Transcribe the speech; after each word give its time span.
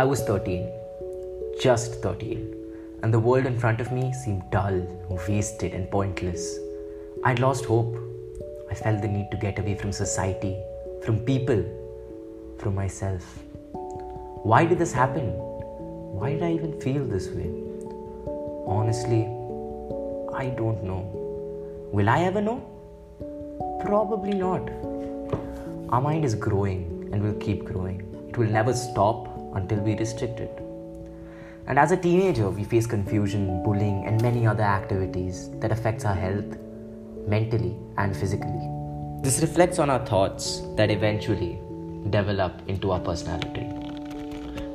I 0.00 0.04
was 0.04 0.22
13, 0.22 0.66
just 1.60 1.96
13, 2.00 2.54
and 3.02 3.12
the 3.12 3.18
world 3.18 3.44
in 3.44 3.58
front 3.58 3.82
of 3.82 3.92
me 3.92 4.14
seemed 4.14 4.44
dull, 4.50 4.78
wasted, 5.28 5.74
and 5.74 5.90
pointless. 5.90 6.58
I'd 7.22 7.38
lost 7.38 7.66
hope. 7.66 7.98
I 8.70 8.74
felt 8.74 9.02
the 9.02 9.08
need 9.08 9.30
to 9.30 9.36
get 9.36 9.58
away 9.58 9.74
from 9.74 9.92
society, 9.92 10.56
from 11.04 11.18
people, 11.26 11.62
from 12.56 12.76
myself. 12.76 13.22
Why 14.42 14.64
did 14.64 14.78
this 14.78 14.94
happen? 14.94 15.34
Why 16.20 16.30
did 16.32 16.44
I 16.44 16.52
even 16.54 16.80
feel 16.80 17.04
this 17.04 17.28
way? 17.28 17.50
Honestly, 18.76 19.24
I 20.34 20.48
don't 20.60 20.82
know. 20.82 21.02
Will 21.92 22.08
I 22.08 22.20
ever 22.20 22.40
know? 22.40 22.62
Probably 23.84 24.32
not. 24.32 24.66
Our 25.90 26.00
mind 26.00 26.24
is 26.24 26.34
growing 26.34 27.10
and 27.12 27.22
will 27.22 27.38
keep 27.48 27.66
growing. 27.66 28.00
It 28.30 28.38
will 28.38 28.50
never 28.50 28.72
stop 28.72 29.39
until 29.54 29.78
we 29.78 29.96
restrict 29.96 30.40
it. 30.40 30.62
And 31.66 31.78
as 31.78 31.92
a 31.92 31.96
teenager, 31.96 32.50
we 32.50 32.64
face 32.64 32.86
confusion, 32.86 33.62
bullying, 33.62 34.06
and 34.06 34.20
many 34.22 34.46
other 34.46 34.62
activities 34.62 35.50
that 35.60 35.70
affects 35.70 36.04
our 36.04 36.14
health 36.14 36.56
mentally 37.26 37.76
and 37.96 38.16
physically. 38.16 38.68
This 39.22 39.40
reflects 39.40 39.78
on 39.78 39.90
our 39.90 40.04
thoughts 40.04 40.62
that 40.76 40.90
eventually 40.90 41.58
develop 42.08 42.54
into 42.66 42.90
our 42.90 43.00
personality. 43.00 43.66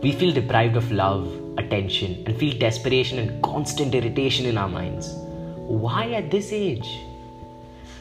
We 0.02 0.11
feel 0.11 0.33
deprived 0.33 0.77
of 0.77 0.91
love, 0.91 1.27
attention, 1.57 2.23
and 2.27 2.38
feel 2.38 2.57
desperation 2.59 3.17
and 3.17 3.41
constant 3.44 3.95
irritation 3.95 4.45
in 4.45 4.57
our 4.57 4.69
minds. 4.69 5.09
Why 5.55 6.11
at 6.11 6.30
this 6.30 6.53
age? 6.53 6.88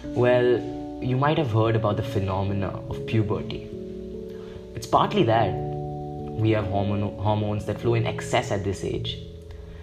Well, 0.05 0.61
you 1.03 1.17
might 1.17 1.39
have 1.39 1.51
heard 1.51 1.77
about 1.77 1.97
the 1.97 2.03
phenomena 2.03 2.69
of 2.91 3.07
puberty. 3.07 3.71
It's 4.75 4.87
partly 4.87 5.23
that 5.23 5.64
we 6.35 6.51
have 6.51 6.67
hormone, 6.67 7.17
hormones 7.19 7.65
that 7.67 7.81
flow 7.81 7.95
in 7.95 8.07
excess 8.07 8.51
at 8.51 8.65
this 8.65 8.83
age. 8.85 9.19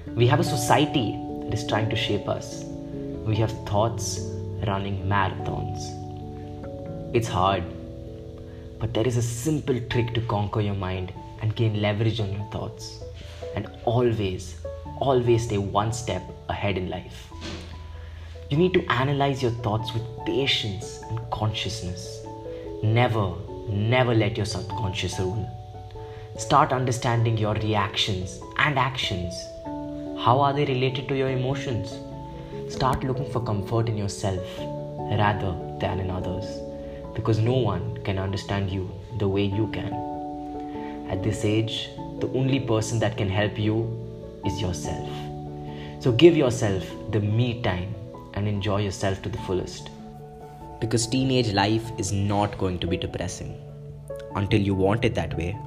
We 0.07 0.27
have 0.27 0.41
a 0.41 0.43
society 0.43 1.17
that 1.45 1.53
is 1.53 1.65
trying 1.65 1.89
to 1.89 1.95
shape 1.95 2.27
us. 2.27 2.65
We 3.25 3.37
have 3.37 3.51
thoughts 3.65 4.19
running 4.67 5.07
marathons. 5.07 5.79
It's 7.15 7.27
hard, 7.27 7.63
but 8.79 8.93
there 8.93 9.07
is 9.07 9.15
a 9.15 9.21
simple 9.21 9.79
trick 9.89 10.13
to 10.13 10.21
conquer 10.21 10.59
your 10.59 10.75
mind 10.75 11.13
and 11.41 11.55
gain 11.55 11.81
leverage 11.81 12.19
on 12.19 12.33
your 12.33 12.45
thoughts. 12.51 13.01
And 13.55 13.69
always, 13.85 14.57
always 14.99 15.43
stay 15.43 15.57
one 15.57 15.93
step 15.93 16.21
ahead 16.49 16.77
in 16.77 16.89
life. 16.89 17.27
You 18.49 18.57
need 18.57 18.73
to 18.73 18.85
analyze 18.91 19.41
your 19.41 19.51
thoughts 19.51 19.93
with 19.93 20.03
patience 20.25 21.01
and 21.09 21.19
consciousness. 21.31 22.25
Never, 22.83 23.33
never 23.69 24.13
let 24.13 24.35
your 24.35 24.45
subconscious 24.45 25.17
rule. 25.17 25.60
Start 26.37 26.71
understanding 26.71 27.37
your 27.37 27.55
reactions 27.55 28.39
and 28.57 28.79
actions. 28.79 29.33
How 30.17 30.39
are 30.39 30.53
they 30.53 30.63
related 30.63 31.09
to 31.09 31.15
your 31.15 31.29
emotions? 31.29 31.93
Start 32.73 33.03
looking 33.03 33.29
for 33.29 33.43
comfort 33.43 33.89
in 33.89 33.97
yourself 33.97 34.41
rather 35.19 35.57
than 35.81 35.99
in 35.99 36.09
others 36.09 36.45
because 37.13 37.39
no 37.39 37.53
one 37.53 37.97
can 38.05 38.17
understand 38.17 38.69
you 38.69 38.89
the 39.19 39.27
way 39.27 39.43
you 39.43 39.67
can. 39.73 39.93
At 41.09 41.21
this 41.21 41.43
age, 41.43 41.89
the 42.19 42.31
only 42.33 42.61
person 42.61 42.97
that 42.99 43.17
can 43.17 43.29
help 43.29 43.59
you 43.59 43.75
is 44.45 44.61
yourself. 44.61 45.09
So 45.99 46.13
give 46.13 46.37
yourself 46.37 46.85
the 47.11 47.19
me 47.19 47.61
time 47.61 47.93
and 48.35 48.47
enjoy 48.47 48.83
yourself 48.83 49.21
to 49.23 49.29
the 49.29 49.37
fullest. 49.39 49.89
Because 50.79 51.05
teenage 51.07 51.51
life 51.51 51.91
is 51.97 52.13
not 52.13 52.57
going 52.57 52.79
to 52.79 52.87
be 52.87 52.95
depressing 52.95 53.61
until 54.35 54.61
you 54.61 54.73
want 54.73 55.03
it 55.03 55.13
that 55.15 55.37
way 55.37 55.57